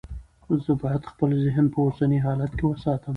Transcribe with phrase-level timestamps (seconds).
[0.63, 3.09] زه باید خپل ذهن په اوسني حالت کې وساتم.